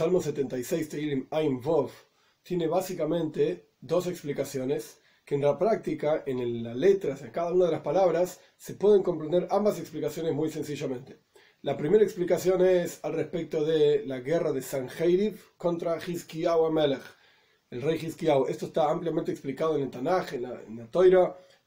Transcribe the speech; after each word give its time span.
Salmo 0.00 0.22
76, 0.22 0.88
Teilim 0.88 1.26
Ain 1.30 1.60
Vov, 1.60 1.90
tiene 2.42 2.66
básicamente 2.66 3.68
dos 3.82 4.06
explicaciones 4.06 4.98
que 5.26 5.34
en 5.34 5.42
la 5.42 5.58
práctica, 5.58 6.22
en 6.24 6.62
las 6.62 6.74
letras, 6.74 7.20
en 7.20 7.30
cada 7.30 7.52
una 7.52 7.66
de 7.66 7.72
las 7.72 7.82
palabras, 7.82 8.40
se 8.56 8.72
pueden 8.72 9.02
comprender 9.02 9.46
ambas 9.50 9.78
explicaciones 9.78 10.32
muy 10.32 10.50
sencillamente. 10.50 11.18
La 11.60 11.76
primera 11.76 12.02
explicación 12.02 12.64
es 12.64 12.98
al 13.02 13.12
respecto 13.12 13.62
de 13.62 14.06
la 14.06 14.20
guerra 14.20 14.52
de 14.52 14.62
Sanheiriv 14.62 15.38
contra 15.58 15.98
Hizkiyahu 15.98 16.64
Amelech, 16.64 17.02
el 17.68 17.82
rey 17.82 17.98
Hizkiyahu. 18.00 18.46
Esto 18.46 18.68
está 18.68 18.90
ampliamente 18.90 19.32
explicado 19.32 19.76
en 19.76 19.82
el 19.82 19.90
Tanaj, 19.90 20.32
en 20.32 20.42
la, 20.44 20.62
en 20.66 20.78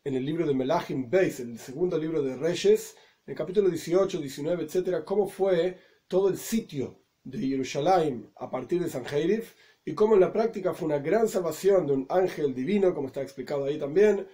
en 0.05 0.15
el 0.15 0.25
libro 0.25 0.47
de 0.47 0.55
Melachim 0.55 1.07
Beis, 1.07 1.39
el 1.39 1.59
segundo 1.59 1.99
libro 1.99 2.23
de 2.23 2.35
Reyes, 2.35 2.95
en 3.27 3.33
el 3.33 3.37
capítulo 3.37 3.69
18, 3.69 4.19
19, 4.19 4.63
etc., 4.63 5.03
cómo 5.05 5.27
fue 5.27 5.77
todo 6.07 6.29
el 6.29 6.37
sitio 6.39 7.02
de 7.23 7.39
Jerusalén 7.39 8.31
a 8.35 8.49
partir 8.49 8.81
de 8.81 8.89
Sanheiriv 8.89 9.45
y 9.85 9.93
cómo 9.93 10.15
en 10.15 10.21
la 10.21 10.31
práctica 10.31 10.73
fue 10.73 10.87
una 10.87 10.99
gran 10.99 11.27
salvación 11.27 11.87
de 11.87 11.93
un 11.93 12.05
ángel 12.09 12.53
divino, 12.53 12.93
como 12.93 13.07
está 13.07 13.21
explicado 13.21 13.65
ahí 13.65 13.77
también, 13.77 14.27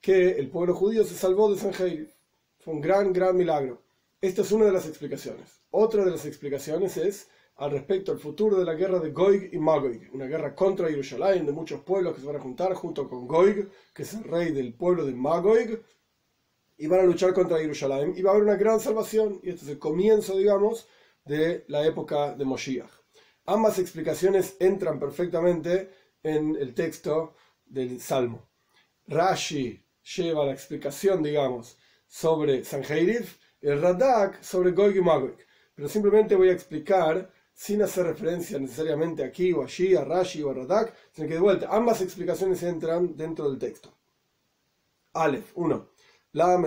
que 0.00 0.30
el 0.30 0.48
pueblo 0.50 0.74
judío 0.74 1.04
se 1.04 1.14
salvó 1.14 1.52
de 1.52 1.60
Sanheiriv. 1.60 2.12
Fue 2.58 2.74
un 2.74 2.80
gran, 2.80 3.12
gran 3.12 3.36
milagro. 3.36 3.82
Esta 4.20 4.42
es 4.42 4.52
una 4.52 4.66
de 4.66 4.72
las 4.72 4.86
explicaciones. 4.86 5.62
Otra 5.70 6.04
de 6.04 6.10
las 6.10 6.24
explicaciones 6.26 6.96
es 6.96 7.28
al 7.56 7.70
respecto 7.70 8.12
al 8.12 8.18
futuro 8.18 8.58
de 8.58 8.64
la 8.64 8.74
guerra 8.74 8.98
de 8.98 9.10
Goig 9.10 9.50
y 9.52 9.58
Magog, 9.58 9.92
una 10.12 10.26
guerra 10.26 10.54
contra 10.54 10.88
Jerusalén 10.88 11.46
de 11.46 11.52
muchos 11.52 11.80
pueblos 11.82 12.14
que 12.14 12.20
se 12.20 12.26
van 12.26 12.36
a 12.36 12.40
juntar 12.40 12.74
junto 12.74 13.08
con 13.08 13.26
Goig, 13.26 13.68
que 13.94 14.02
es 14.02 14.14
el 14.14 14.24
rey 14.24 14.52
del 14.52 14.74
pueblo 14.74 15.04
de 15.04 15.12
Magog, 15.12 15.80
y 16.78 16.86
van 16.86 17.00
a 17.00 17.04
luchar 17.04 17.32
contra 17.34 17.58
Jerusalén 17.58 18.14
y 18.16 18.22
va 18.22 18.30
a 18.30 18.34
haber 18.34 18.44
una 18.44 18.56
gran 18.56 18.80
salvación. 18.80 19.40
Y 19.42 19.50
este 19.50 19.64
es 19.64 19.70
el 19.72 19.78
comienzo, 19.78 20.36
digamos, 20.36 20.88
de 21.24 21.64
la 21.68 21.84
época 21.84 22.34
de 22.34 22.44
Moshiach. 22.44 22.90
Ambas 23.46 23.78
explicaciones 23.78 24.56
entran 24.60 24.98
perfectamente 24.98 25.90
en 26.22 26.56
el 26.56 26.74
texto 26.74 27.34
del 27.64 28.00
Salmo. 28.00 28.48
Rashi 29.06 29.84
lleva 30.16 30.46
la 30.46 30.52
explicación, 30.52 31.22
digamos, 31.22 31.78
sobre 32.06 32.64
Sanheiriv 32.64 33.38
el 33.62 33.80
Radak 33.80 34.42
sobre 34.42 34.72
Gog 34.72 34.94
y. 34.94 35.02
Pero 35.74 35.88
simplemente 35.88 36.34
voy 36.34 36.50
a 36.50 36.52
explicar, 36.52 37.32
sin 37.54 37.82
hacer 37.82 38.06
referencia 38.06 38.58
necesariamente 38.58 39.24
aquí 39.24 39.52
o 39.52 39.62
allí, 39.62 39.94
a 39.94 40.04
Rashi 40.04 40.42
o 40.42 40.50
a 40.50 40.54
Radak, 40.54 40.94
sino 41.12 41.28
que 41.28 41.34
de 41.34 41.40
vuelta, 41.40 41.68
ambas 41.70 42.00
explicaciones 42.02 42.62
entran 42.62 43.16
dentro 43.16 43.48
del 43.48 43.58
texto. 43.58 43.96
Aleph 45.14 45.52
1. 45.54 45.88
La 46.32 46.58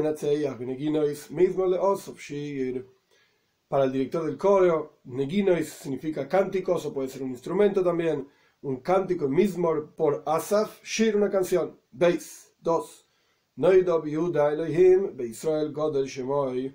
para 3.75 3.87
el 3.87 3.91
director 3.91 4.25
del 4.25 4.37
coro, 4.37 4.99
Neginois 5.03 5.67
significa 5.67 6.29
cánticos 6.29 6.85
o 6.85 6.93
puede 6.93 7.09
ser 7.09 7.23
un 7.23 7.31
instrumento 7.31 7.83
también. 7.83 8.25
Un 8.61 8.77
cántico 8.77 9.27
mismor 9.27 9.93
por 9.97 10.23
Asaf, 10.25 10.81
Shir, 10.81 11.17
una 11.17 11.29
canción. 11.29 11.77
Beis 11.91 12.53
2. 12.61 13.05
Noidob 13.57 14.05
Yehuda 14.05 14.53
Elohim, 14.53 15.17
Beisrael 15.17 15.73
Godel 15.73 16.05
Shemoy 16.05 16.73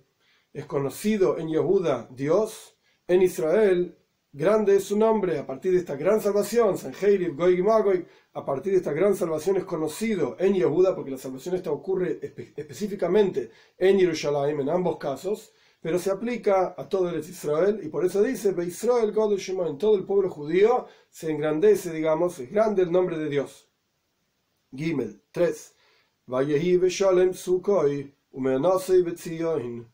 es 0.52 0.66
conocido 0.66 1.38
en 1.38 1.48
Yehuda 1.48 2.06
Dios, 2.10 2.76
en 3.08 3.22
Israel 3.22 3.96
grande 4.30 4.76
es 4.76 4.84
su 4.84 4.98
nombre, 4.98 5.38
a 5.38 5.46
partir 5.46 5.72
de 5.72 5.78
esta 5.78 5.96
gran 5.96 6.20
salvación, 6.20 6.76
Sanheiriv, 6.76 7.34
Goy 7.34 7.62
Magoy, 7.62 8.04
a 8.34 8.44
partir 8.44 8.72
de 8.72 8.78
esta 8.78 8.92
gran 8.92 9.16
salvación 9.16 9.56
es 9.56 9.64
conocido 9.64 10.36
en 10.38 10.52
Yehuda, 10.52 10.94
porque 10.94 11.12
la 11.12 11.16
salvación 11.16 11.54
esta 11.54 11.72
ocurre 11.72 12.20
específicamente 12.54 13.50
en 13.78 13.98
Jerusalén, 13.98 14.60
en 14.60 14.68
ambos 14.68 14.98
casos, 14.98 15.54
pero 15.80 15.98
se 15.98 16.10
aplica 16.10 16.74
a 16.76 16.88
todo 16.88 17.08
el 17.08 17.20
Israel, 17.20 17.80
y 17.82 17.88
por 17.88 18.04
eso 18.04 18.22
dice, 18.22 18.54
Israel, 18.66 19.12
God 19.12 19.38
en 19.38 19.78
todo 19.78 19.96
el 19.96 20.04
pueblo 20.04 20.30
judío 20.30 20.86
se 21.08 21.30
engrandece, 21.30 21.92
digamos, 21.92 22.38
es 22.38 22.50
grande 22.50 22.82
el 22.82 22.92
nombre 22.92 23.18
de 23.18 23.28
Dios. 23.28 23.68
Gimel 24.74 25.22
3. 25.32 25.74
Vayehi 26.26 26.78
Shalem 26.88 27.32
Sukkoi, 27.32 28.14
Umeanasei 28.32 29.02
Betziohin 29.02 29.90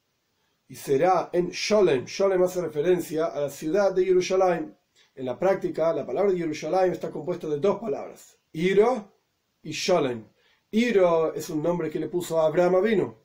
y 0.69 0.75
será 0.75 1.31
en 1.33 1.51
Sholem. 1.51 2.05
Sholem 2.07 2.43
hace 2.43 2.61
referencia 2.61 3.27
a 3.27 3.41
la 3.43 3.51
ciudad 3.51 3.93
de 3.93 4.05
Jerusalén. 4.05 4.77
En 5.15 5.25
la 5.25 5.39
práctica, 5.39 5.93
la 5.95 6.05
palabra 6.05 6.37
Jerusalén 6.37 6.93
está 6.93 7.11
compuesta 7.11 7.49
de 7.49 7.59
dos 7.59 7.81
palabras, 7.81 8.39
Iro 8.53 9.13
y 9.63 9.73
Sholem. 9.73 10.27
Iro 10.71 11.33
es 11.35 11.49
un 11.49 11.63
nombre 11.63 11.89
que 11.89 12.01
le 12.01 12.09
puso 12.09 12.41
a 12.41 12.47
Abraham 12.47 12.83
vino. 12.83 13.19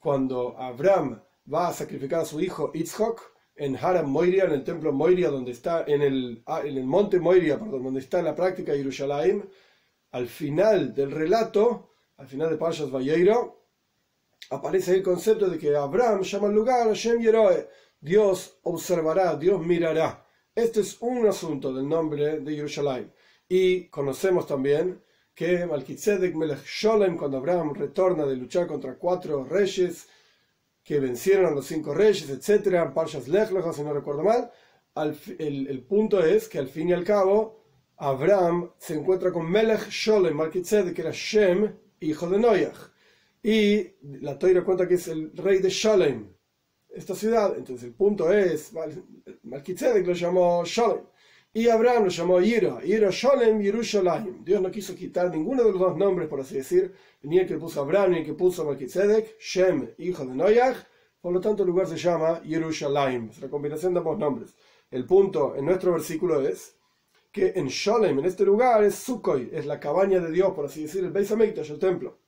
Cuando 0.00 0.58
Abraham 0.58 1.22
va 1.52 1.68
a 1.68 1.72
sacrificar 1.72 2.20
a 2.20 2.24
su 2.24 2.40
hijo 2.40 2.70
Itzhok 2.74 3.20
en 3.56 3.76
Haram 3.76 4.10
Moiria, 4.10 4.44
en 4.44 4.52
el 4.52 4.64
templo 4.64 4.92
Moiria, 4.92 5.30
donde 5.30 5.52
está, 5.52 5.84
en 5.86 6.02
el, 6.02 6.42
ah, 6.46 6.62
en 6.64 6.76
el 6.76 6.84
monte 6.84 7.20
Moiria, 7.20 7.58
perdón, 7.58 7.84
donde 7.84 8.00
está 8.00 8.18
en 8.18 8.24
la 8.24 8.34
práctica 8.34 8.74
Jerusalén, 8.74 9.48
al 10.10 10.28
final 10.28 10.94
del 10.94 11.10
relato, 11.10 11.94
al 12.16 12.26
final 12.26 12.50
de 12.50 12.56
Parshas 12.56 12.90
Valleiro, 12.90 13.64
aparece 14.50 14.94
el 14.94 15.02
concepto 15.02 15.48
de 15.48 15.58
que 15.58 15.74
Abraham 15.76 16.22
llama 16.22 16.48
al 16.48 16.54
lugar 16.54 16.86
Hashem 16.88 17.20
Yeroe, 17.20 17.68
Dios 18.00 18.58
observará, 18.62 19.36
Dios 19.36 19.64
mirará. 19.64 20.26
Este 20.54 20.80
es 20.80 20.96
un 21.00 21.26
asunto 21.26 21.72
del 21.72 21.88
nombre 21.88 22.40
de 22.40 22.54
Jerusalén. 22.54 23.12
Y 23.48 23.88
conocemos 23.88 24.46
también 24.46 25.02
que 25.34 25.66
Malkitzedek 25.66 26.34
Melech 26.34 26.64
Sholem, 26.64 27.16
cuando 27.16 27.38
Abraham 27.38 27.74
retorna 27.74 28.24
de 28.24 28.36
luchar 28.36 28.66
contra 28.66 28.96
cuatro 28.96 29.44
reyes 29.44 30.06
que 30.84 31.00
vencieron 31.00 31.46
a 31.46 31.50
los 31.50 31.66
cinco 31.66 31.94
reyes, 31.94 32.28
etc., 32.28 32.92
Parshas 32.94 33.26
Lech 33.26 33.48
si 33.72 33.82
no 33.82 33.92
recuerdo 33.92 34.22
mal, 34.22 34.50
el, 35.38 35.66
el, 35.66 35.82
punto 35.82 36.22
es 36.22 36.48
que 36.48 36.58
al 36.58 36.68
fin 36.68 36.90
y 36.90 36.92
al 36.92 37.02
cabo 37.02 37.64
Abraham 37.96 38.70
se 38.78 38.94
encuentra 38.94 39.32
con 39.32 39.50
Melech 39.50 39.88
Sholem, 39.88 40.36
Malkitzedek, 40.36 40.94
que 40.94 41.02
era 41.02 41.10
Shem, 41.12 41.74
hijo 42.00 42.28
de 42.28 42.38
Noach 42.38 42.94
y 43.44 43.92
la 44.20 44.38
Toira 44.38 44.64
cuenta 44.64 44.88
que 44.88 44.94
es 44.94 45.06
el 45.08 45.30
rey 45.36 45.58
de 45.58 45.68
Shalem, 45.68 46.34
esta 46.88 47.14
ciudad. 47.14 47.54
Entonces 47.56 47.84
el 47.84 47.94
punto 47.94 48.32
es, 48.32 48.72
Malkitzedek 49.42 50.06
lo 50.06 50.14
llamó 50.14 50.64
Shalem. 50.64 51.04
Y 51.56 51.68
Abraham 51.68 52.04
lo 52.04 52.10
llamó 52.10 52.40
Ira, 52.40 52.80
Ira 52.84 53.10
Shalem 53.12 53.60
Yerushalayim. 53.60 54.44
Dios 54.44 54.60
no 54.60 54.72
quiso 54.72 54.92
quitar 54.96 55.30
ninguno 55.30 55.62
de 55.62 55.70
los 55.70 55.78
dos 55.78 55.96
nombres, 55.96 56.28
por 56.28 56.40
así 56.40 56.56
decir, 56.56 56.92
ni 57.22 57.38
el 57.38 57.46
que 57.46 57.56
puso 57.58 57.80
Abraham 57.80 58.10
ni 58.10 58.18
el 58.18 58.24
que 58.24 58.34
puso 58.34 58.64
Malkitzedek, 58.64 59.38
Shem, 59.38 59.94
hijo 59.98 60.26
de 60.26 60.34
Noach. 60.34 60.78
Por 61.20 61.32
lo 61.32 61.40
tanto, 61.40 61.62
el 61.62 61.68
lugar 61.68 61.86
se 61.86 61.96
llama 61.96 62.42
Yerushalayim. 62.42 63.30
Es 63.30 63.40
la 63.40 63.48
combinación 63.48 63.94
de 63.94 64.00
ambos 64.00 64.18
nombres. 64.18 64.56
El 64.90 65.06
punto 65.06 65.54
en 65.54 65.64
nuestro 65.66 65.92
versículo 65.92 66.40
es 66.40 66.76
que 67.30 67.52
en 67.54 67.68
Shalem, 67.68 68.18
en 68.18 68.24
este 68.24 68.44
lugar, 68.44 68.82
es 68.82 68.96
Sukkot, 68.96 69.52
es 69.52 69.64
la 69.64 69.78
cabaña 69.78 70.18
de 70.18 70.32
Dios, 70.32 70.52
por 70.54 70.64
así 70.64 70.82
decir, 70.82 71.04
el 71.04 71.12
Beis 71.12 71.30
Hamikdash, 71.30 71.70
el 71.70 71.78
templo. 71.78 72.18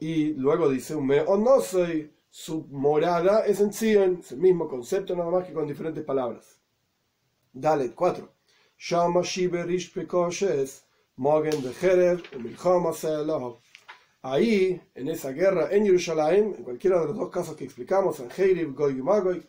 Y 0.00 0.32
luego 0.34 0.68
dice, 0.68 0.94
o 0.94 1.36
no 1.36 1.60
soy, 1.60 2.12
su 2.28 2.66
morada 2.70 3.46
es 3.46 3.60
en 3.60 3.72
Sion, 3.72 4.18
es 4.18 4.32
el 4.32 4.38
mismo 4.38 4.66
concepto 4.66 5.14
nada 5.14 5.30
más 5.30 5.46
que 5.46 5.52
con 5.52 5.68
diferentes 5.68 6.02
palabras. 6.02 6.60
Dale, 7.52 7.92
4. 7.92 8.31
Shama 8.84 9.20
Shiberish 9.20 9.92
Pekoshes, 9.92 10.82
Mogen 11.16 11.62
Bejerev, 11.62 12.20
Milchama 12.36 12.92
Ahí, 14.24 14.80
en 14.96 15.08
esa 15.08 15.30
guerra 15.30 15.68
en 15.70 15.84
Jerusalén, 15.84 16.56
en 16.58 16.64
cualquiera 16.64 17.00
de 17.00 17.06
los 17.06 17.16
dos 17.16 17.30
casos 17.30 17.54
que 17.54 17.62
explicamos, 17.62 18.18
en 18.18 18.28
Heiriv, 18.36 18.74
Goy 18.74 18.94
Magoy, 19.00 19.46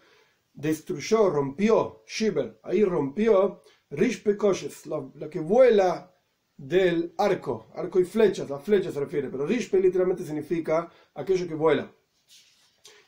destruyó, 0.54 1.32
rompió, 1.32 2.04
Shiber, 2.06 2.60
ahí 2.62 2.84
rompió 2.84 3.64
Rish 3.90 4.22
Pekoshes, 4.22 4.86
la 4.86 5.28
que 5.32 5.40
vuela 5.40 6.14
del 6.56 7.16
arco, 7.18 7.72
arco 7.74 8.00
y 8.00 8.06
flechas, 8.06 8.48
la 8.52 8.60
flecha 8.60 8.92
se 8.92 9.00
refiere, 9.00 9.30
pero 9.30 9.48
Rishpe 9.48 9.80
literalmente 9.80 10.24
significa 10.24 10.92
aquello 11.16 11.48
que 11.48 11.56
vuela. 11.56 11.92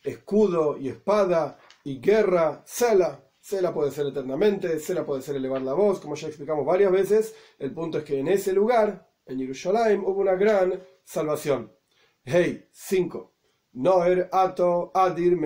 Escudo 0.04 0.76
y 0.76 0.90
espada 0.90 1.60
y 1.84 2.00
guerra, 2.00 2.64
Sela. 2.66 3.25
Sela 3.46 3.72
puede 3.72 3.92
ser 3.92 4.08
eternamente, 4.08 4.80
Sela 4.80 5.06
puede 5.06 5.22
ser 5.22 5.36
elevar 5.36 5.62
la 5.62 5.74
voz, 5.74 6.00
como 6.00 6.16
ya 6.16 6.30
explicamos 6.30 6.66
varias 6.66 6.92
veces. 6.92 7.36
El 7.60 7.76
punto 7.76 8.00
es 8.00 8.04
que 8.04 8.18
en 8.18 8.28
ese 8.28 8.54
lugar, 8.54 9.08
en 9.24 9.38
Jerusalén, 9.38 10.00
hubo 10.00 10.22
una 10.22 10.34
gran 10.34 10.82
salvación. 11.04 11.72
Hey, 12.24 12.68
5. 12.72 13.36
Noer 13.74 14.30
ato 14.32 14.92
adir 14.96 15.38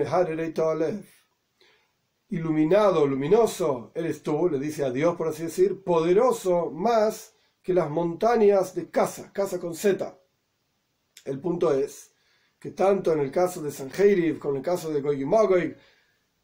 Iluminado, 2.30 3.06
luminoso, 3.06 3.92
eres 3.94 4.22
tú, 4.22 4.48
le 4.48 4.58
dice 4.58 4.82
a 4.82 4.90
Dios, 4.90 5.14
por 5.14 5.28
así 5.28 5.42
decir, 5.42 5.84
poderoso 5.84 6.70
más 6.70 7.34
que 7.60 7.74
las 7.74 7.90
montañas 7.90 8.74
de 8.74 8.88
Casa, 8.88 9.30
Casa 9.30 9.60
con 9.60 9.74
Z. 9.74 10.18
El 11.26 11.38
punto 11.38 11.74
es 11.74 12.14
que 12.58 12.70
tanto 12.70 13.12
en 13.12 13.20
el 13.20 13.30
caso 13.30 13.60
de 13.60 13.70
Sanheiriv 13.70 14.38
como 14.38 14.54
en 14.54 14.60
el 14.60 14.64
caso 14.64 14.90
de 14.90 15.02
Goy 15.02 15.26
Magoy, 15.26 15.76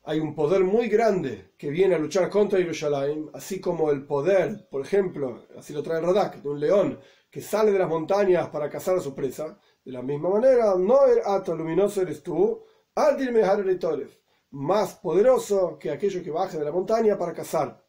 hay 0.08 0.20
un 0.20 0.36
poder 0.36 0.62
muy 0.62 0.88
grande 0.88 1.50
que 1.58 1.68
viene 1.68 1.96
a 1.96 1.98
luchar 1.98 2.30
contra 2.30 2.60
Jerusalén, 2.60 3.28
así 3.34 3.60
como 3.60 3.90
el 3.90 4.06
poder, 4.06 4.68
por 4.70 4.80
ejemplo, 4.80 5.48
así 5.58 5.72
lo 5.72 5.82
trae 5.82 6.00
Radak, 6.00 6.42
de 6.42 6.48
un 6.48 6.60
león 6.60 7.00
que 7.28 7.42
sale 7.42 7.72
de 7.72 7.78
las 7.80 7.88
montañas 7.88 8.48
para 8.50 8.70
cazar 8.70 8.96
a 8.96 9.00
su 9.00 9.16
presa. 9.16 9.58
De 9.84 9.90
la 9.90 10.02
misma 10.02 10.30
manera, 10.30 10.76
no 10.76 11.06
er 11.06 11.22
ato 11.26 11.56
luminoso 11.56 12.02
eres 12.02 12.22
tú, 12.22 12.62
más 14.50 14.94
poderoso 14.94 15.76
que 15.76 15.90
aquello 15.90 16.22
que 16.22 16.30
baje 16.30 16.56
de 16.56 16.64
la 16.64 16.70
montaña 16.70 17.18
para 17.18 17.34
cazar. 17.34 17.84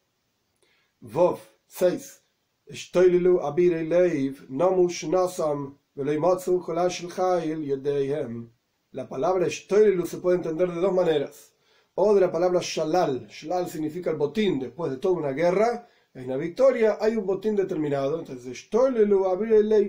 Vov 0.99 1.39
6. 1.67 2.23
Estoililu 2.65 3.41
abirei 3.41 3.87
leiv, 3.87 4.47
nomush 4.49 5.07
nasam, 5.07 5.77
veloimotzu 5.95 6.63
kolashel 6.65 7.11
chayil 7.13 7.63
yedeihem. 7.63 8.51
La 8.91 9.07
palabra 9.07 9.45
estoililu 9.45 10.07
se 10.07 10.17
puede 10.17 10.37
entender 10.37 10.67
de 10.71 10.81
dos 10.81 10.93
maneras. 10.93 11.53
O 11.99 12.13
de 12.13 12.21
la 12.21 12.31
palabra 12.31 12.59
shalal. 12.61 13.27
Shalal 13.27 13.67
significa 13.67 14.11
el 14.11 14.17
botín. 14.17 14.59
Después 14.59 14.91
de 14.91 14.97
toda 14.97 15.15
una 15.15 15.31
guerra, 15.31 15.87
hay 16.13 16.25
una 16.25 16.37
victoria, 16.37 16.99
hay 17.01 17.15
un 17.15 17.25
botín 17.25 17.55
determinado. 17.55 18.19
Entonces, 18.19 18.69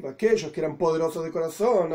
aquellos 0.06 0.50
que 0.50 0.60
eran 0.60 0.78
poderosos 0.78 1.22
de 1.22 1.30
corazón, 1.30 1.90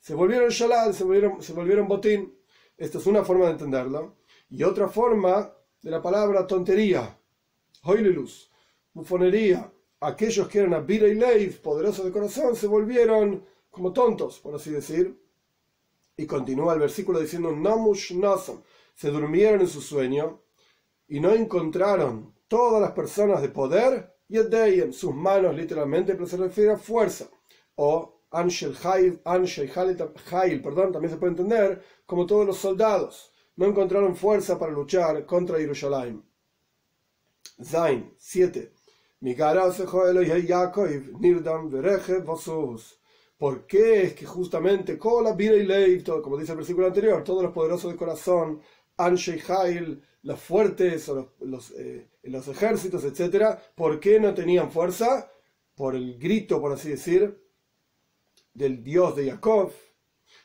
se 0.00 0.14
volvieron 0.14 0.48
shalal, 0.48 0.94
se 0.94 1.04
volvieron, 1.04 1.42
se 1.42 1.52
volvieron 1.52 1.86
botín. 1.86 2.34
Esta 2.78 2.96
es 2.96 3.06
una 3.06 3.22
forma 3.24 3.44
de 3.44 3.52
entenderlo. 3.52 4.16
Y 4.48 4.62
otra 4.62 4.88
forma 4.88 5.52
de 5.82 5.90
la 5.90 6.00
palabra 6.00 6.46
tontería, 6.46 7.14
hoililus, 7.82 8.50
bufonería. 8.94 9.70
Aquellos 10.00 10.48
que 10.48 10.60
eran 10.60 10.72
Abira 10.72 11.08
y 11.08 11.50
poderosos 11.50 12.06
de 12.06 12.10
corazón, 12.10 12.56
se 12.56 12.66
volvieron 12.66 13.44
como 13.70 13.92
tontos, 13.92 14.38
por 14.38 14.54
así 14.54 14.70
decir. 14.70 15.14
Y 16.16 16.24
continúa 16.24 16.72
el 16.72 16.80
versículo 16.80 17.20
diciendo, 17.20 17.52
Namush 17.52 18.14
Nasam, 18.14 18.62
se 18.98 19.10
durmieron 19.10 19.60
en 19.60 19.68
su 19.68 19.80
sueño 19.80 20.42
y 21.06 21.20
no 21.20 21.32
encontraron 21.32 22.34
todas 22.48 22.82
las 22.82 22.90
personas 22.90 23.40
de 23.40 23.48
poder 23.48 24.12
y 24.28 24.38
en 24.80 24.92
sus 24.92 25.14
manos 25.14 25.54
literalmente, 25.54 26.14
pero 26.14 26.26
se 26.26 26.36
refiere 26.36 26.72
a 26.72 26.76
fuerza. 26.76 27.30
O 27.76 28.22
Anshel 28.32 28.76
Hail, 28.82 29.20
Hail, 29.24 30.60
perdón, 30.60 30.90
también 30.90 31.12
se 31.12 31.16
puede 31.16 31.30
entender 31.30 31.80
como 32.06 32.26
todos 32.26 32.44
los 32.44 32.58
soldados. 32.58 33.32
No 33.54 33.66
encontraron 33.66 34.16
fuerza 34.16 34.58
para 34.58 34.72
luchar 34.72 35.24
contra 35.26 35.58
Jerusalén. 35.58 36.24
Zain 37.62 38.12
7. 38.18 38.72
¿Por 43.38 43.66
qué 43.68 44.02
es 44.02 44.14
que 44.14 44.26
justamente 44.26 44.98
como 44.98 46.36
dice 46.36 46.52
el 46.52 46.58
versículo 46.58 46.88
anterior, 46.88 47.22
todos 47.22 47.44
los 47.44 47.52
poderosos 47.52 47.92
de 47.92 47.96
corazón, 47.96 48.60
Anshei 48.98 49.40
Hail, 49.48 50.02
los 50.22 50.40
fuertes, 50.40 51.08
eh, 51.08 52.08
los 52.24 52.48
ejércitos, 52.48 53.04
etcétera, 53.04 53.60
¿por 53.74 53.98
qué 53.98 54.20
no 54.20 54.34
tenían 54.34 54.70
fuerza? 54.70 55.30
Por 55.74 55.94
el 55.94 56.18
grito, 56.18 56.60
por 56.60 56.72
así 56.72 56.90
decir, 56.90 57.40
del 58.52 58.82
Dios 58.82 59.16
de 59.16 59.30
Jacob. 59.30 59.72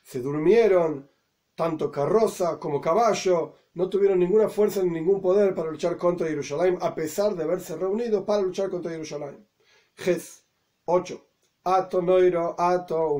Se 0.03 0.21
durmieron, 0.21 1.09
tanto 1.55 1.91
carroza 1.91 2.59
como 2.59 2.79
caballo, 2.79 3.55
no 3.73 3.89
tuvieron 3.89 4.19
ninguna 4.19 4.49
fuerza 4.49 4.83
ni 4.83 4.91
ningún 4.91 5.19
poder 5.19 5.55
para 5.55 5.71
luchar 5.71 5.97
contra 5.97 6.27
Jerusalén, 6.27 6.77
a 6.79 6.93
pesar 6.93 7.35
de 7.35 7.43
haberse 7.43 7.75
reunido 7.75 8.25
para 8.25 8.43
luchar 8.43 8.69
contra 8.69 8.91
Jerusalén. 8.91 9.47
Ges 9.95 10.45
8. 10.85 11.25
Ato 11.65 12.01
noiro, 12.01 12.55
ato, 12.59 13.17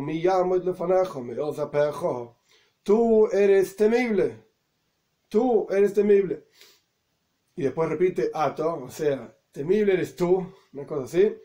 Tú 2.84 3.28
eres 3.32 3.76
temible. 3.78 4.44
Tú 5.34 5.66
eres 5.72 5.96
temible. 5.96 6.46
Y 7.56 7.64
después 7.64 7.90
repite 7.90 8.30
ato, 8.32 8.84
o 8.84 8.90
sea, 8.92 9.36
temible 9.52 9.94
eres 9.94 10.16
tú, 10.16 10.46
una 10.74 10.86
cosa 10.86 11.06
así. 11.06 11.36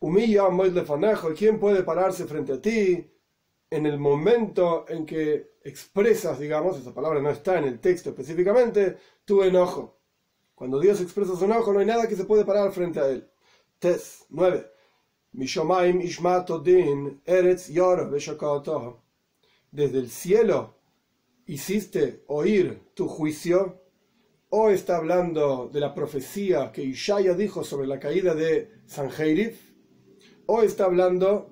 Humilla 0.00 0.44
¿Y 0.48 1.34
quién 1.34 1.60
puede 1.60 1.82
pararse 1.82 2.24
frente 2.24 2.54
a 2.54 2.62
ti 2.62 3.12
en 3.68 3.84
el 3.84 3.98
momento 3.98 4.86
en 4.88 5.04
que 5.04 5.56
expresas, 5.64 6.38
digamos, 6.38 6.78
esa 6.78 6.94
palabra 6.94 7.20
no 7.20 7.28
está 7.28 7.58
en 7.58 7.64
el 7.64 7.78
texto 7.78 8.08
específicamente, 8.08 8.96
tu 9.26 9.42
enojo. 9.42 9.98
Cuando 10.54 10.80
Dios 10.80 11.02
expresa 11.02 11.36
su 11.36 11.44
enojo, 11.44 11.74
no 11.74 11.80
hay 11.80 11.86
nada 11.86 12.08
que 12.08 12.16
se 12.16 12.24
puede 12.24 12.46
parar 12.46 12.72
frente 12.72 13.00
a 13.00 13.08
él. 13.10 13.28
Tes 13.78 14.24
9. 14.30 14.66
Desde 19.72 19.98
el 19.98 20.08
cielo 20.08 20.75
hiciste 21.46 22.24
oír 22.26 22.90
tu 22.94 23.08
juicio. 23.08 23.82
O 24.48 24.70
está 24.70 24.96
hablando 24.96 25.68
de 25.72 25.80
la 25.80 25.92
profecía 25.92 26.70
que 26.70 26.82
Ishaya 26.82 27.34
dijo 27.34 27.64
sobre 27.64 27.86
la 27.86 27.98
caída 27.98 28.34
de 28.34 28.82
Sanjeirif. 28.86 29.72
O 30.46 30.62
está 30.62 30.84
hablando 30.84 31.50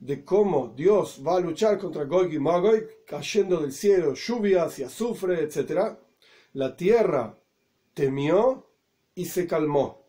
de 0.00 0.24
cómo 0.24 0.74
Dios 0.76 1.22
va 1.26 1.36
a 1.36 1.40
luchar 1.40 1.78
contra 1.78 2.04
Gog 2.04 2.32
y 2.32 2.38
Magog, 2.38 3.04
cayendo 3.06 3.60
del 3.60 3.72
cielo 3.72 4.14
lluvias 4.14 4.78
y 4.78 4.84
azufre, 4.84 5.42
etc., 5.42 5.96
la 6.52 6.76
tierra 6.76 7.38
temió 7.94 8.70
y 9.14 9.24
se 9.24 9.46
calmó. 9.46 10.06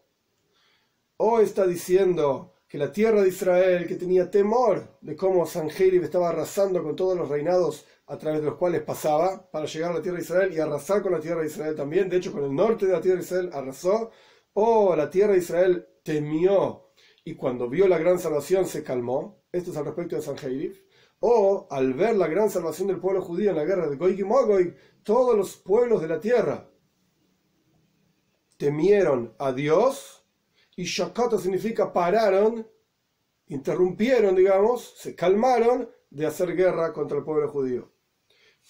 O 1.17 1.39
está 1.39 1.65
diciendo 1.65 2.53
que 2.67 2.77
la 2.77 2.91
tierra 2.91 3.23
de 3.23 3.29
Israel, 3.29 3.87
que 3.87 3.95
tenía 3.95 4.29
temor 4.29 4.99
de 5.01 5.15
cómo 5.15 5.45
Sanjerib 5.45 6.03
estaba 6.03 6.29
arrasando 6.29 6.83
con 6.83 6.95
todos 6.95 7.17
los 7.17 7.27
reinados 7.27 7.85
a 8.09 8.17
través 8.17 8.41
de 8.41 8.47
los 8.47 8.55
cuales 8.55 8.81
pasaba 8.81 9.49
para 9.51 9.67
llegar 9.67 9.91
a 9.91 9.95
la 9.95 10.01
tierra 10.01 10.17
de 10.17 10.23
Israel 10.23 10.51
y 10.51 10.59
arrasar 10.59 11.03
con 11.03 11.11
la 11.11 11.19
tierra 11.19 11.41
de 11.41 11.47
Israel 11.47 11.75
también, 11.75 12.09
de 12.09 12.17
hecho 12.17 12.31
con 12.31 12.43
el 12.43 12.55
norte 12.55 12.87
de 12.87 12.93
la 12.93 13.01
tierra 13.01 13.17
de 13.17 13.23
Israel 13.23 13.51
arrasó, 13.53 14.09
o 14.53 14.95
la 14.95 15.11
tierra 15.11 15.33
de 15.33 15.39
Israel 15.39 15.87
temió 16.03 16.89
y 17.23 17.35
cuando 17.35 17.69
vio 17.69 17.87
la 17.87 17.99
gran 17.99 18.17
salvación 18.17 18.65
se 18.65 18.83
calmó, 18.83 19.43
esto 19.51 19.69
es 19.69 19.77
al 19.77 19.85
respecto 19.85 20.15
de 20.15 20.23
San 20.23 20.37
Sanjeirif, 20.37 20.81
o 21.19 21.67
al 21.69 21.93
ver 21.93 22.15
la 22.15 22.27
gran 22.27 22.49
salvación 22.49 22.87
del 22.87 22.99
pueblo 22.99 23.21
judío 23.21 23.51
en 23.51 23.57
la 23.57 23.65
guerra 23.65 23.87
de 23.87 23.97
Goy 23.97 24.19
y 24.19 24.23
Mogoy, 24.23 24.75
todos 25.03 25.37
los 25.37 25.55
pueblos 25.57 26.01
de 26.01 26.07
la 26.07 26.19
tierra 26.19 26.67
temieron 28.57 29.35
a 29.37 29.53
Dios, 29.53 30.25
y 30.75 30.85
Shakata 30.85 31.37
significa 31.37 31.93
pararon, 31.93 32.67
interrumpieron, 33.45 34.35
digamos, 34.35 34.95
se 34.97 35.13
calmaron 35.13 35.91
de 36.09 36.25
hacer 36.25 36.55
guerra 36.55 36.91
contra 36.91 37.19
el 37.19 37.23
pueblo 37.23 37.47
judío. 37.49 37.91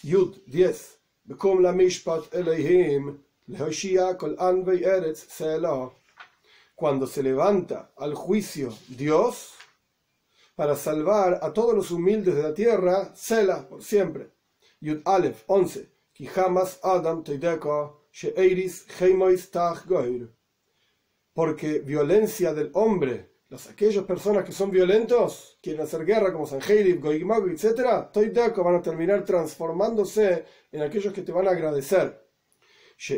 Yud 0.01 0.37
10. 0.45 0.97
Cuando 6.75 7.07
se 7.07 7.21
levanta 7.21 7.91
al 7.97 8.15
juicio 8.15 8.73
Dios, 8.87 9.55
para 10.55 10.77
salvar 10.77 11.39
a 11.41 11.51
todos 11.51 11.75
los 11.75 11.91
humildes 11.91 12.35
de 12.35 12.43
la 12.43 12.53
tierra, 12.53 13.13
Sela, 13.13 13.67
por 13.67 13.83
siempre. 13.83 14.31
Yud 14.79 15.01
Aleph 15.03 15.43
11. 15.47 15.89
Adam 16.81 17.23
Porque 21.33 21.79
violencia 21.79 22.53
del 22.53 22.71
hombre, 22.73 23.29
los, 23.49 23.67
aquellas 23.67 24.03
personas 24.05 24.45
que 24.45 24.51
son 24.51 24.71
violentos, 24.71 25.57
quieren 25.61 25.81
hacer 25.81 26.05
guerra 26.05 26.31
como 26.31 26.45
Sanjeirib, 26.45 27.01
Goigmago, 27.01 27.47
etc., 27.47 28.09
van 28.63 28.75
a 28.75 28.81
terminar 28.81 29.25
transformándose 29.25 30.45
en 30.71 30.81
aquellos 30.83 31.13
que 31.13 31.23
te 31.23 31.31
van 31.31 31.47
a 31.47 31.51
agradecer. 31.51 32.29
Y 33.07 33.13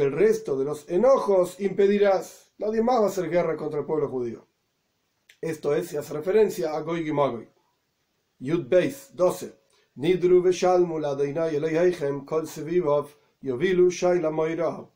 el 0.00 0.12
resto 0.12 0.58
de 0.58 0.64
los 0.64 0.88
enojos 0.88 1.60
impedirás. 1.60 2.52
Nadie 2.58 2.82
más 2.82 3.00
va 3.00 3.04
a 3.04 3.08
hacer 3.08 3.28
guerra 3.28 3.56
contra 3.56 3.80
el 3.80 3.86
pueblo 3.86 4.08
judío. 4.08 4.46
Esto 5.40 5.74
es, 5.74 5.88
se 5.88 5.98
hace 5.98 6.14
referencia 6.14 6.74
a 6.74 6.80
Goy 6.80 7.04
Gimagoy. 7.04 7.48
Yud 8.40 8.68
Beis 8.68 9.10
12. 9.14 9.52
Nidru 9.96 10.42
veshalmu 10.42 10.98
ladeinai 10.98 11.56
eleihechem 11.56 12.24
kol 12.24 12.46
sevivov 12.46 13.08
yovilu 13.42 13.90
shaila 13.90 14.30
moira. 14.30 14.88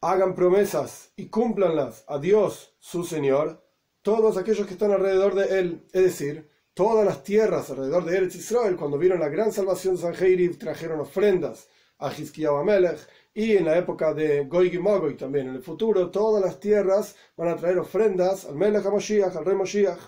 Hagan 0.00 0.36
promesas 0.36 1.12
y 1.16 1.28
cúmplanlas 1.28 2.04
a 2.06 2.18
Dios, 2.18 2.76
su 2.78 3.02
Señor, 3.02 3.66
todos 4.02 4.36
aquellos 4.36 4.64
que 4.66 4.74
están 4.74 4.92
alrededor 4.92 5.34
de 5.34 5.58
Él, 5.58 5.88
es 5.92 6.02
decir, 6.04 6.48
todas 6.72 7.04
las 7.04 7.24
tierras 7.24 7.68
alrededor 7.68 8.04
de 8.04 8.16
Eretz 8.16 8.36
Israel, 8.36 8.76
cuando 8.76 8.96
vieron 8.96 9.18
la 9.18 9.28
gran 9.28 9.50
salvación 9.50 9.96
de 9.96 10.02
San 10.02 10.56
trajeron 10.56 11.00
ofrendas 11.00 11.68
a 11.98 12.12
Hizkiyahu 12.12 12.58
Amelech 12.58 13.00
y 13.34 13.56
en 13.56 13.64
la 13.64 13.76
época 13.76 14.14
de 14.14 14.44
Goy 14.44 14.68
y 14.68 15.14
también, 15.16 15.48
en 15.48 15.56
el 15.56 15.62
futuro, 15.62 16.12
todas 16.12 16.44
las 16.44 16.60
tierras 16.60 17.16
van 17.36 17.48
a 17.48 17.56
traer 17.56 17.80
ofrendas 17.80 18.44
al 18.44 18.54
Melech 18.54 18.86
HaMashiach, 18.86 19.34
al 19.34 19.44
Rey 19.44 19.56
Moshiach. 19.56 19.98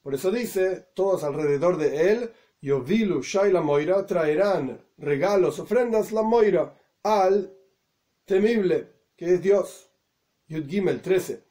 Por 0.00 0.14
eso 0.14 0.30
dice, 0.30 0.86
todos 0.94 1.24
alrededor 1.24 1.76
de 1.76 2.12
él, 2.12 2.30
Yovilu 2.60 3.20
Shai 3.20 3.50
la 3.50 3.62
Moira, 3.62 4.06
traerán 4.06 4.80
regalos, 4.96 5.58
ofrendas 5.58 6.12
la 6.12 6.22
Moira 6.22 6.72
al 7.02 7.52
temible, 8.24 8.99
que 9.20 9.34
es 9.34 9.42
Dios. 9.42 9.90
Yud 10.48 10.66
Gimel 10.66 11.02
13. 11.02 11.44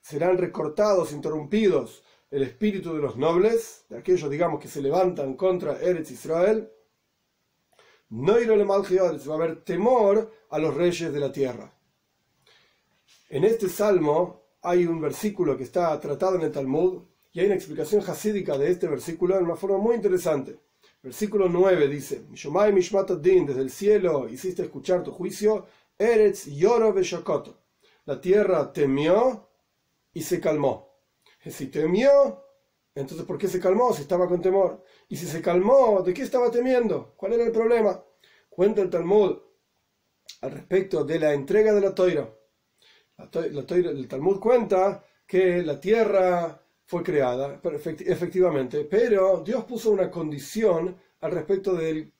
Serán 0.00 0.38
recortados, 0.38 1.12
interrumpidos 1.12 2.02
el 2.30 2.44
espíritu 2.44 2.94
de 2.94 3.02
los 3.02 3.18
nobles, 3.18 3.84
de 3.90 3.98
aquellos, 3.98 4.30
digamos, 4.30 4.58
que 4.58 4.68
se 4.68 4.80
levantan 4.80 5.34
contra 5.34 5.78
Eretz 5.82 6.12
Israel, 6.12 6.72
no 8.08 8.38
le 8.38 8.64
va 8.64 8.76
a 8.76 9.34
haber 9.34 9.64
temor 9.64 10.32
a 10.48 10.58
los 10.58 10.74
reyes 10.74 11.12
de 11.12 11.20
la 11.20 11.30
tierra. 11.30 11.70
En 13.28 13.44
este 13.44 13.68
salmo 13.68 14.46
hay 14.62 14.86
un 14.86 14.98
versículo 14.98 15.58
que 15.58 15.64
está 15.64 16.00
tratado 16.00 16.36
en 16.36 16.42
el 16.42 16.52
Talmud 16.52 17.02
y 17.32 17.40
hay 17.40 17.46
una 17.46 17.56
explicación 17.56 18.02
hasídica 18.06 18.56
de 18.56 18.70
este 18.70 18.88
versículo 18.88 19.36
de 19.36 19.42
una 19.42 19.56
forma 19.56 19.76
muy 19.76 19.96
interesante. 19.96 20.69
Versículo 21.02 21.48
9 21.48 21.88
dice, 21.88 22.26
desde 22.28 23.60
el 23.62 23.70
cielo 23.70 24.28
hiciste 24.28 24.62
escuchar 24.62 25.02
tu 25.02 25.12
juicio, 25.12 25.66
Eretz 25.98 26.44
Yoro 26.46 26.94
La 28.04 28.20
tierra 28.20 28.70
temió 28.72 29.48
y 30.12 30.22
se 30.22 30.40
calmó. 30.40 30.90
Si 31.46 31.68
temió, 31.68 32.44
entonces 32.94 33.26
¿por 33.26 33.38
qué 33.38 33.48
se 33.48 33.60
calmó 33.60 33.94
si 33.94 34.02
estaba 34.02 34.28
con 34.28 34.42
temor? 34.42 34.84
Y 35.08 35.16
si 35.16 35.26
se 35.26 35.40
calmó, 35.40 36.02
¿de 36.02 36.12
qué 36.12 36.22
estaba 36.22 36.50
temiendo? 36.50 37.14
¿Cuál 37.16 37.32
era 37.32 37.44
el 37.44 37.52
problema? 37.52 38.04
Cuenta 38.50 38.82
el 38.82 38.90
Talmud 38.90 39.38
al 40.42 40.50
respecto 40.50 41.04
de 41.04 41.18
la 41.18 41.32
entrega 41.32 41.72
de 41.72 41.80
la 41.80 41.94
toira. 41.94 42.30
el 43.32 44.08
Talmud 44.08 44.38
cuenta 44.38 45.02
que 45.26 45.62
la 45.62 45.80
tierra 45.80 46.62
fue 46.90 47.04
creada, 47.04 47.60
efectivamente, 48.00 48.84
pero 48.84 49.44
Dios 49.46 49.62
puso 49.64 49.92
una 49.92 50.10
condición 50.10 50.96
al 51.20 51.30
respecto 51.30 51.72
de 51.76 52.10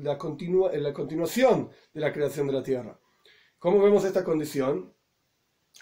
la, 0.00 0.16
continua, 0.16 0.72
la 0.72 0.94
continuación 0.94 1.68
de 1.92 2.00
la 2.00 2.10
creación 2.10 2.46
de 2.46 2.54
la 2.54 2.62
tierra. 2.62 2.98
¿Cómo 3.58 3.82
vemos 3.82 4.02
esta 4.02 4.24
condición? 4.24 4.94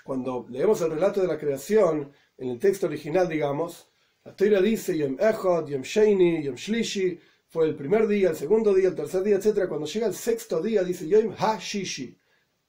Cuando 0.03 0.45
leemos 0.51 0.81
el 0.81 0.91
relato 0.91 1.21
de 1.21 1.29
la 1.29 1.39
creación, 1.39 2.11
en 2.37 2.49
el 2.49 2.59
texto 2.59 2.89
original, 2.89 3.29
digamos, 3.29 3.89
la 4.25 4.35
Torah 4.35 4.61
dice 4.61 4.99
Yom 4.99 5.19
Echad, 5.21 5.69
Yom 5.69 5.83
Sheini, 5.83 6.43
Yom 6.43 6.57
Shlishi, 6.57 7.21
fue 7.47 7.69
el 7.69 7.77
primer 7.77 8.09
día, 8.09 8.31
el 8.31 8.37
segundo 8.37 8.75
día, 8.75 8.89
el 8.89 8.97
tercer 8.97 9.23
día, 9.23 9.37
etc. 9.37 9.69
Cuando 9.69 9.87
llega 9.87 10.09
el 10.09 10.15
sexto 10.15 10.61
día, 10.61 10.83
dice 10.83 11.07
Yom 11.07 11.33
Ha-Shishi. 11.39 12.19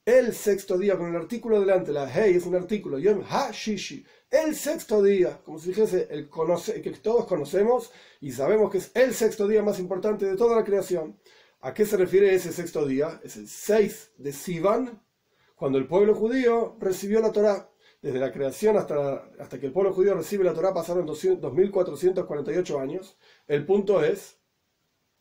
El 0.05 0.33
sexto 0.33 0.77
día, 0.77 0.97
con 0.97 1.09
el 1.09 1.15
artículo 1.15 1.61
delante, 1.61 1.93
la 1.93 2.13
Hei 2.13 2.35
es 2.35 2.45
un 2.45 2.55
artículo, 2.55 2.99
Yom 2.99 3.23
Ha-Shishi 3.29 4.05
el 4.33 4.55
sexto 4.55 5.03
día, 5.03 5.39
como 5.45 5.59
si 5.59 5.69
dijese 5.69 6.07
el 6.09 6.27
que 6.27 6.91
todos 6.91 7.27
conocemos 7.27 7.91
y 8.19 8.31
sabemos 8.31 8.71
que 8.71 8.79
es 8.79 8.89
el 8.95 9.13
sexto 9.13 9.47
día 9.47 9.61
más 9.61 9.77
importante 9.77 10.25
de 10.25 10.35
toda 10.35 10.55
la 10.55 10.63
creación. 10.63 11.19
¿A 11.61 11.71
qué 11.73 11.85
se 11.85 11.97
refiere 11.97 12.33
ese 12.33 12.51
sexto 12.51 12.83
día? 12.85 13.21
Es 13.23 13.37
el 13.37 13.47
6 13.47 14.13
de 14.17 14.33
Sivan, 14.33 15.03
cuando 15.55 15.77
el 15.77 15.85
pueblo 15.85 16.15
judío 16.15 16.75
recibió 16.79 17.21
la 17.21 17.31
Torá. 17.31 17.69
Desde 18.01 18.19
la 18.19 18.31
creación 18.31 18.75
hasta, 18.75 19.29
hasta 19.39 19.59
que 19.59 19.67
el 19.67 19.71
pueblo 19.71 19.93
judío 19.93 20.15
recibe 20.15 20.43
la 20.43 20.55
Torá 20.55 20.73
pasaron 20.73 21.05
2448 21.05 22.79
años. 22.79 23.15
El 23.47 23.67
punto 23.67 24.03
es 24.03 24.39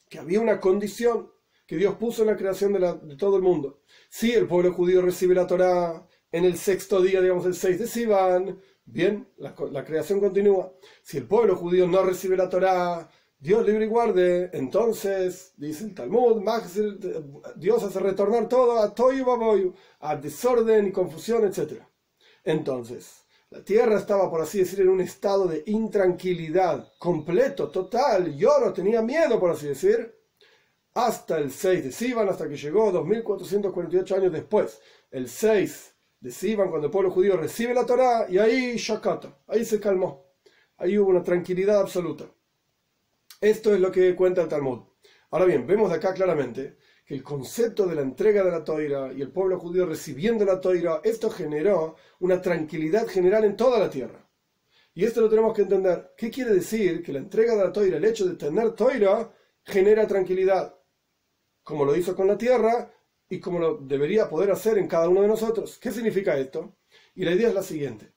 que 0.09 0.19
había 0.19 0.41
una 0.41 0.59
condición 0.59 1.31
que 1.67 1.77
Dios 1.77 1.95
puso 1.97 2.23
en 2.23 2.29
la 2.29 2.37
creación 2.37 2.73
de, 2.73 3.17
todo 3.17 3.37
el 3.37 3.43
mundo. 3.43 3.81
Si 4.09 4.33
el 4.33 4.47
pueblo 4.47 4.73
judío 4.73 5.03
recibe 5.03 5.35
la 5.35 5.47
Torá 5.47 6.07
en 6.31 6.45
el 6.45 6.57
sexto 6.57 7.01
día, 7.01 7.21
digamos 7.21 7.47
el 7.47 7.55
6 7.55 7.79
de 7.79 7.87
Sivan, 7.87 8.59
Bien, 8.85 9.29
la, 9.39 9.85
creación 9.85 10.21
continúa. 10.21 10.73
Si 11.03 11.19
el 11.19 11.27
pueblo 11.27 11.57
judío 11.57 11.87
no 11.87 12.03
recibe 12.03 12.37
la 12.37 12.49
Torá, 12.49 13.09
Dios 13.39 13.65
libre 13.67 13.87
y 13.87 13.89
guarde, 13.89 14.51
entonces, 14.53 15.53
dice 15.57 15.85
el 15.85 15.95
Talmud, 15.95 16.43
Dios 17.57 17.83
hace 17.83 18.01
retornar 18.01 18.49
todo 18.49 18.79
a 18.81 18.95
Toyu 18.95 19.25
Baboyu, 19.25 19.75
a 20.01 20.17
desorden 20.17 20.89
y 20.89 20.93
confusión, 20.93 21.45
etc. 21.45 21.83
Entonces, 22.45 23.25
la 23.51 23.65
tierra 23.65 23.99
estaba, 23.99 24.31
por 24.31 24.41
así 24.41 24.59
decir, 24.59 24.81
en 24.81 24.89
un 24.89 25.01
estado 25.01 25.47
de 25.47 25.63
intranquilidad 25.67 26.93
completo, 26.99 27.71
total. 27.71 28.35
Lloro, 28.37 28.73
tenía 28.73 29.03
miedo, 29.03 29.39
por 29.39 29.51
así 29.51 29.69
decir, 29.69 30.15
hasta 30.95 31.39
el 31.39 31.51
6 31.51 31.85
de 31.85 31.93
Sivan, 31.93 32.29
hasta 32.29 32.49
que 32.49 32.57
llegó 32.57 32.93
2448 32.93 34.17
años 34.17 34.33
después. 34.33 34.81
El 35.11 35.29
6 35.29 35.93
Decían 36.23 36.71
cuando 36.71 36.87
el 36.87 36.93
pueblo 36.93 37.11
judío 37.11 37.37
recibe 37.37 37.75
la 37.75 37.85
Torá 37.85 38.27
y 38.29 38.39
ahí 38.39 38.77
shakata, 38.77 39.41
ahí 39.49 39.65
se 39.65 39.81
calmó, 39.81 40.37
ahí 40.77 40.97
hubo 40.97 41.11
una 41.11 41.25
tranquilidad 41.25 41.81
absoluta. 41.81 42.31
Esto 43.41 43.75
es 43.75 43.81
lo 43.81 43.91
que 43.91 44.15
cuenta 44.15 44.43
el 44.43 44.49
Talmud. 44.49 44.85
Ahora 45.33 45.47
bien, 45.47 45.67
vemos 45.67 45.91
de 45.91 45.97
acá 45.97 46.15
claramente 46.15 46.77
que 47.05 47.15
el 47.15 47.25
concepto 47.25 47.87
de 47.87 47.97
la 47.97 48.03
entrega 48.03 48.45
de 48.45 48.53
la 48.53 48.63
Toira 48.63 49.13
y 49.13 49.21
el 49.21 49.33
pueblo 49.33 49.59
judío 49.59 49.85
recibiendo 49.85 50.45
la 50.45 50.61
Toira, 50.61 51.01
esto 51.03 51.29
generó 51.29 51.97
una 52.21 52.41
tranquilidad 52.41 53.09
general 53.09 53.45
en 53.45 53.57
toda 53.57 53.81
la 53.81 53.91
tierra. 53.91 54.31
Y 54.95 55.05
esto 55.05 55.23
lo 55.23 55.29
tenemos 55.29 55.53
que 55.55 55.63
entender. 55.63 56.13
¿Qué 56.17 56.31
quiere 56.31 56.55
decir 56.55 57.03
que 57.03 57.13
la 57.13 57.19
entrega 57.19 57.57
de 57.57 57.65
la 57.65 57.73
Toira, 57.73 57.97
el 57.97 58.05
hecho 58.05 58.27
de 58.27 58.37
tener 58.37 58.77
Toira, 58.77 59.29
genera 59.65 60.07
tranquilidad? 60.07 60.73
Como 61.63 61.85
lo 61.85 61.97
hizo 61.97 62.15
con 62.15 62.27
la 62.27 62.39
tierra, 62.39 62.93
y 63.33 63.41
como 63.41 63.59
lo 63.59 63.79
debería 63.79 64.29
poder 64.29 64.51
hacer 64.51 64.77
en 64.77 64.87
cada 64.87 65.09
uno 65.09 65.23
de 65.23 65.29
nosotros. 65.29 65.79
¿Qué 65.79 65.91
significa 65.91 66.37
esto? 66.37 66.77
Y 67.15 67.25
la 67.25 67.33
idea 67.33 67.49
es 67.49 67.55
la 67.55 67.63
siguiente. 67.63 68.13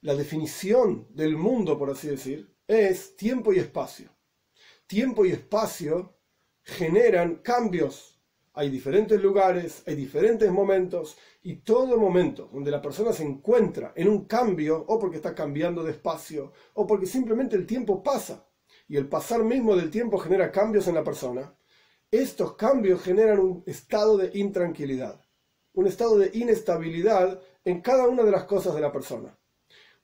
La 0.00 0.16
definición 0.16 1.06
del 1.10 1.36
mundo, 1.36 1.78
por 1.78 1.90
así 1.90 2.08
decir, 2.08 2.52
es 2.66 3.14
tiempo 3.14 3.52
y 3.52 3.60
espacio. 3.60 4.10
Tiempo 4.88 5.24
y 5.24 5.30
espacio 5.30 6.12
generan 6.64 7.36
cambios. 7.36 8.18
Hay 8.52 8.68
diferentes 8.68 9.22
lugares, 9.22 9.84
hay 9.86 9.94
diferentes 9.94 10.50
momentos, 10.50 11.16
y 11.42 11.56
todo 11.56 11.96
momento 11.96 12.50
donde 12.52 12.72
la 12.72 12.82
persona 12.82 13.12
se 13.12 13.22
encuentra 13.22 13.92
en 13.94 14.08
un 14.08 14.24
cambio, 14.24 14.84
o 14.88 14.98
porque 14.98 15.18
está 15.18 15.36
cambiando 15.36 15.84
de 15.84 15.92
espacio, 15.92 16.52
o 16.74 16.84
porque 16.84 17.06
simplemente 17.06 17.54
el 17.54 17.64
tiempo 17.64 18.02
pasa, 18.02 18.44
y 18.88 18.96
el 18.96 19.06
pasar 19.06 19.44
mismo 19.44 19.76
del 19.76 19.90
tiempo 19.90 20.18
genera 20.18 20.50
cambios 20.50 20.88
en 20.88 20.96
la 20.96 21.04
persona, 21.04 21.54
estos 22.10 22.54
cambios 22.54 23.02
generan 23.02 23.38
un 23.38 23.62
estado 23.66 24.16
de 24.16 24.30
intranquilidad, 24.38 25.22
un 25.74 25.86
estado 25.86 26.18
de 26.18 26.30
inestabilidad 26.32 27.40
en 27.64 27.80
cada 27.82 28.08
una 28.08 28.22
de 28.22 28.30
las 28.30 28.44
cosas 28.44 28.74
de 28.74 28.80
la 28.80 28.92
persona. 28.92 29.38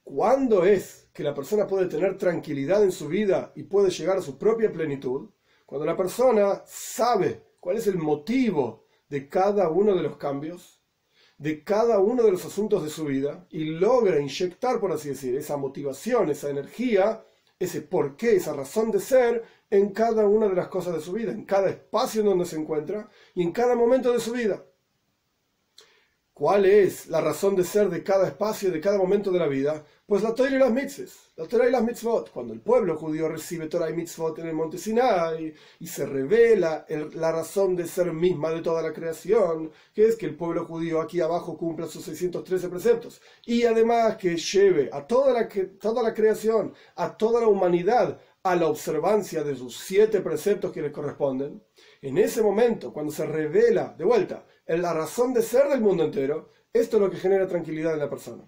¿Cuándo 0.03 0.67
es 0.67 1.09
que 1.15 1.23
la 1.23 1.35
persona 1.35 1.67
puede 1.67 1.87
tener 1.87 2.19
tranquilidad 2.19 2.85
en 2.85 2.93
su 2.93 3.09
vida 3.09 3.53
y 3.57 3.63
puede 3.63 3.91
llegar 3.91 4.19
a 4.19 4.23
su 4.23 4.39
propia 4.39 4.71
plenitud? 4.71 5.31
Cuando 5.65 5.87
la 5.87 5.97
persona 5.97 6.63
sabe 6.67 7.43
cuál 7.59 7.79
es 7.79 7.87
el 7.87 7.97
motivo 7.97 8.85
de 9.09 9.29
cada 9.31 9.71
uno 9.71 9.95
de 9.95 10.03
los 10.03 10.19
cambios, 10.19 10.83
de 11.39 11.65
cada 11.65 11.99
uno 12.01 12.23
de 12.23 12.33
los 12.33 12.45
asuntos 12.45 12.85
de 12.85 12.91
su 12.91 13.07
vida 13.07 13.47
y 13.51 13.65
logra 13.65 14.21
inyectar, 14.21 14.79
por 14.79 14.93
así 14.93 15.09
decir, 15.09 15.35
esa 15.37 15.57
motivación, 15.57 16.29
esa 16.29 16.51
energía, 16.51 17.25
ese 17.59 17.81
porqué, 17.81 18.37
esa 18.37 18.53
razón 18.53 18.91
de 18.91 19.01
ser 19.01 19.43
en 19.71 19.91
cada 19.93 20.27
una 20.27 20.49
de 20.49 20.55
las 20.55 20.69
cosas 20.69 20.95
de 20.95 21.01
su 21.01 21.13
vida, 21.13 21.33
en 21.33 21.45
cada 21.45 21.69
espacio 21.69 22.21
en 22.21 22.29
donde 22.29 22.47
se 22.47 22.57
encuentra 22.57 23.09
y 23.35 23.43
en 23.43 23.53
cada 23.53 23.75
momento 23.75 24.13
de 24.13 24.21
su 24.21 24.33
vida. 24.33 24.65
¿Cuál 26.35 26.65
es 26.67 27.07
la 27.07 27.21
razón 27.21 27.55
de 27.55 27.63
ser 27.63 27.89
de 27.91 28.03
cada 28.03 28.27
espacio 28.27 28.69
y 28.69 28.73
de 28.73 28.81
cada 28.81 28.99
momento 28.99 29.31
de 29.31 29.39
la 29.39 29.47
vida? 29.47 29.85
Pues 30.05 30.21
la 30.21 30.35
Torah 30.35 30.51
y 30.51 30.59
las 30.59 30.73
mitzvot. 30.73 31.09
La 31.37 31.47
Torah 31.47 31.69
y 31.69 31.71
las 31.71 31.85
mitzvot. 31.85 32.33
Cuando 32.33 32.53
el 32.53 32.61
pueblo 32.61 32.97
judío 32.97 33.29
recibe 33.29 33.69
Torah 33.69 33.89
y 33.89 33.93
mitzvot 33.93 34.37
en 34.41 34.49
el 34.49 34.55
monte 34.55 34.77
Sinai 34.77 35.55
y 35.79 35.87
se 35.87 36.05
revela 36.05 36.85
la 36.89 37.31
razón 37.31 37.77
de 37.77 37.87
ser 37.87 38.13
misma 38.13 38.51
de 38.51 38.63
toda 38.63 38.83
la 38.83 38.93
creación, 38.93 39.71
que 39.95 40.09
es 40.09 40.17
que 40.17 40.27
el 40.27 40.35
pueblo 40.35 40.65
judío 40.65 41.01
aquí 41.01 41.21
abajo 41.21 41.57
cumpla 41.57 41.87
sus 41.87 42.05
613 42.05 42.69
preceptos 42.69 43.23
y 43.47 43.63
además 43.63 44.17
que 44.17 44.37
lleve 44.37 44.91
a 44.93 45.07
toda 45.07 45.33
la, 45.33 45.49
toda 45.81 46.03
la 46.03 46.13
creación, 46.13 46.75
a 46.97 47.17
toda 47.17 47.43
la 47.43 47.47
humanidad, 47.47 48.21
a 48.45 48.55
la 48.57 48.69
observancia 48.69 49.43
de 49.43 49.57
sus 49.57 49.79
siete 49.79 50.21
preceptos 50.21 50.71
que 50.71 50.83
le 50.83 50.93
corresponden, 50.93 51.63
en 52.03 52.19
ese 52.19 52.43
momento, 52.43 52.93
cuando 52.93 53.11
se 53.11 53.25
revela 53.25 53.95
de 53.97 54.05
vuelta 54.05 54.47
la 54.67 54.93
razón 54.93 55.33
de 55.33 55.41
ser 55.41 55.69
del 55.69 55.81
mundo 55.81 56.05
entero, 56.05 56.51
esto 56.71 56.99
es 56.99 57.03
lo 57.03 57.11
que 57.11 57.17
genera 57.17 57.49
tranquilidad 57.49 57.95
en 57.95 58.01
la 58.01 58.11
persona. 58.11 58.47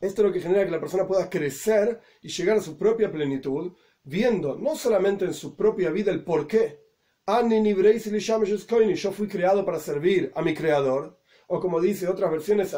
Esto 0.00 0.22
es 0.22 0.28
lo 0.28 0.32
que 0.32 0.40
genera 0.40 0.64
que 0.64 0.70
la 0.70 0.80
persona 0.80 1.06
pueda 1.06 1.28
crecer 1.28 2.00
y 2.22 2.28
llegar 2.28 2.56
a 2.56 2.62
su 2.62 2.78
propia 2.78 3.12
plenitud, 3.12 3.72
viendo 4.04 4.56
no 4.56 4.74
solamente 4.74 5.26
en 5.26 5.34
su 5.34 5.54
propia 5.54 5.90
vida 5.90 6.10
el 6.10 6.24
por 6.24 6.46
qué. 6.46 6.82
Yo 8.94 9.12
fui 9.12 9.28
creado 9.28 9.66
para 9.66 9.80
servir 9.80 10.32
a 10.34 10.40
mi 10.40 10.54
creador. 10.54 11.20
O 11.48 11.60
como 11.60 11.80
dice 11.80 12.08
otras 12.08 12.30
versiones, 12.30 12.74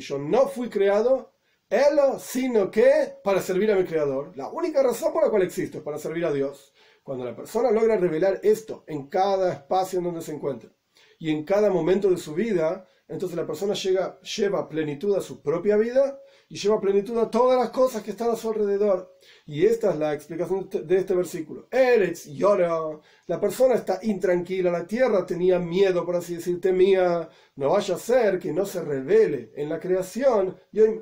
yo 0.00 0.18
no 0.18 0.48
fui 0.48 0.68
creado 0.68 1.35
Elo, 1.68 2.20
sino 2.20 2.70
que 2.70 3.18
para 3.24 3.40
servir 3.40 3.72
a 3.72 3.76
mi 3.76 3.84
creador. 3.84 4.36
La 4.36 4.48
única 4.48 4.82
razón 4.82 5.12
por 5.12 5.24
la 5.24 5.30
cual 5.30 5.42
existo 5.42 5.78
es 5.78 5.84
para 5.84 5.98
servir 5.98 6.24
a 6.24 6.32
Dios. 6.32 6.72
Cuando 7.02 7.24
la 7.24 7.34
persona 7.34 7.70
logra 7.72 7.96
revelar 7.96 8.40
esto 8.42 8.84
en 8.86 9.08
cada 9.08 9.52
espacio 9.52 9.98
en 9.98 10.04
donde 10.04 10.22
se 10.22 10.32
encuentra 10.32 10.70
y 11.18 11.30
en 11.30 11.44
cada 11.44 11.70
momento 11.70 12.08
de 12.10 12.18
su 12.18 12.34
vida, 12.34 12.86
entonces 13.08 13.36
la 13.36 13.46
persona 13.46 13.74
llega, 13.74 14.20
lleva 14.20 14.68
plenitud 14.68 15.16
a 15.16 15.20
su 15.20 15.42
propia 15.42 15.76
vida 15.76 16.20
y 16.48 16.56
lleva 16.56 16.80
plenitud 16.80 17.18
a 17.18 17.28
todas 17.28 17.58
las 17.58 17.70
cosas 17.70 18.02
que 18.02 18.12
están 18.12 18.30
a 18.30 18.36
su 18.36 18.48
alrededor. 18.48 19.16
Y 19.46 19.66
esta 19.66 19.90
es 19.90 19.96
la 19.96 20.14
explicación 20.14 20.68
de 20.70 20.96
este 20.96 21.14
versículo. 21.14 21.66
Eretz 21.70 22.26
llora. 22.26 23.00
La 23.26 23.40
persona 23.40 23.74
está 23.74 23.98
intranquila. 24.02 24.70
La 24.70 24.86
tierra 24.86 25.26
tenía 25.26 25.58
miedo, 25.58 26.06
por 26.06 26.14
así 26.14 26.36
decir, 26.36 26.60
temía. 26.60 27.28
No 27.56 27.70
vaya 27.70 27.96
a 27.96 27.98
ser 27.98 28.38
que 28.38 28.52
no 28.52 28.64
se 28.64 28.80
revele 28.80 29.52
en 29.56 29.68
la 29.68 29.80
creación. 29.80 30.56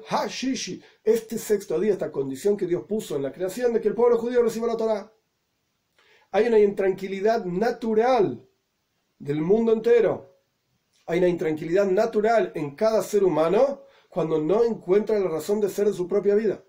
Hashishi. 0.08 0.82
Este 1.02 1.36
sexto 1.36 1.78
día, 1.78 1.92
esta 1.92 2.10
condición 2.10 2.56
que 2.56 2.66
Dios 2.66 2.84
puso 2.88 3.16
en 3.16 3.22
la 3.22 3.32
creación 3.32 3.74
de 3.74 3.82
que 3.82 3.88
el 3.88 3.94
pueblo 3.94 4.16
judío 4.16 4.42
reciba 4.42 4.66
la 4.66 4.78
Torah. 4.78 5.12
Hay 6.30 6.46
una 6.46 6.58
intranquilidad 6.58 7.44
natural 7.44 8.48
del 9.18 9.42
mundo 9.42 9.74
entero. 9.74 10.38
Hay 11.06 11.18
una 11.18 11.28
intranquilidad 11.28 11.84
natural 11.84 12.50
en 12.54 12.74
cada 12.74 13.02
ser 13.02 13.24
humano 13.24 13.82
cuando 14.14 14.40
no 14.40 14.62
encuentra 14.62 15.18
la 15.18 15.28
razón 15.28 15.60
de 15.60 15.68
ser 15.68 15.88
de 15.88 15.92
su 15.92 16.06
propia 16.06 16.36
vida. 16.36 16.62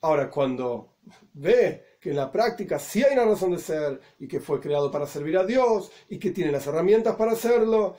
Ahora, 0.00 0.30
cuando 0.30 0.96
ve 1.34 1.98
que 2.00 2.10
en 2.10 2.16
la 2.16 2.32
práctica 2.32 2.78
sí 2.78 3.04
hay 3.04 3.12
una 3.12 3.26
razón 3.26 3.50
de 3.52 3.58
ser 3.58 4.00
y 4.18 4.26
que 4.26 4.40
fue 4.40 4.58
creado 4.58 4.90
para 4.90 5.06
servir 5.06 5.36
a 5.36 5.44
Dios 5.44 5.92
y 6.08 6.18
que 6.18 6.30
tiene 6.30 6.50
las 6.50 6.66
herramientas 6.66 7.14
para 7.14 7.32
hacerlo, 7.32 7.98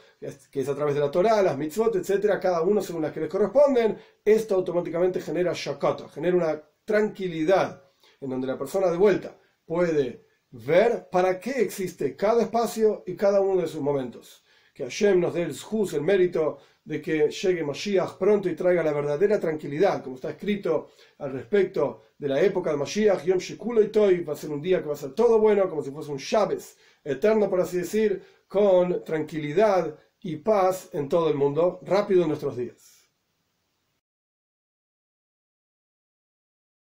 que 0.50 0.62
es 0.62 0.68
a 0.68 0.76
través 0.76 0.96
de 0.96 1.02
la 1.02 1.12
Torah, 1.12 1.44
las 1.44 1.56
mitzvot, 1.56 1.96
etcétera, 1.96 2.40
cada 2.40 2.64
uno 2.64 2.82
según 2.82 3.04
las 3.04 3.14
que 3.14 3.20
les 3.20 3.30
corresponden, 3.30 3.96
esto 4.26 4.56
automáticamente 4.56 5.22
genera 5.22 5.54
shakata, 5.54 6.10
genera 6.10 6.36
una 6.36 6.64
tranquilidad 6.84 7.84
en 8.20 8.32
donde 8.32 8.48
la 8.48 8.58
persona 8.58 8.90
de 8.90 8.98
vuelta 8.98 9.38
puede 9.66 10.26
ver 10.50 11.10
para 11.12 11.40
qué 11.40 11.62
existe 11.62 12.16
cada 12.16 12.42
espacio 12.42 13.04
y 13.06 13.16
cada 13.16 13.40
uno 13.40 13.62
de 13.62 13.68
sus 13.68 13.82
momentos. 13.82 14.44
Que 14.74 14.84
Hashem 14.84 15.20
nos 15.20 15.36
dé 15.36 15.44
el 15.44 15.56
el 15.94 16.02
mérito 16.02 16.58
de 16.86 17.02
que 17.02 17.30
llegue 17.30 17.64
Mashiach 17.64 18.18
pronto 18.18 18.50
y 18.50 18.56
traiga 18.56 18.84
la 18.84 18.94
verdadera 18.94 19.40
tranquilidad, 19.40 20.04
como 20.04 20.16
está 20.16 20.32
escrito 20.32 20.90
al 21.20 21.32
respecto 21.32 22.02
de 22.18 22.28
la 22.28 22.42
época 22.42 22.72
de 22.72 22.78
Mashiach, 22.78 23.24
Yom 23.24 23.38
Shekulo 23.40 23.82
y 23.82 24.24
va 24.24 24.34
a 24.34 24.36
ser 24.36 24.52
un 24.52 24.62
día 24.62 24.82
que 24.82 24.88
va 24.88 24.94
a 24.94 24.98
ser 24.98 25.14
todo 25.14 25.40
bueno, 25.40 25.70
como 25.70 25.82
si 25.82 25.92
fuese 25.92 26.12
un 26.12 26.18
Shabes 26.18 26.78
eterno, 27.04 27.50
por 27.50 27.62
así 27.62 27.78
decir, 27.78 28.22
con 28.48 29.04
tranquilidad 29.04 29.98
y 30.22 30.38
paz 30.38 30.90
en 30.94 31.10
todo 31.10 31.30
el 31.30 31.36
mundo, 31.36 31.80
rápido 31.84 32.24
en 32.24 32.30
nuestros 32.30 32.56
días. 32.56 32.93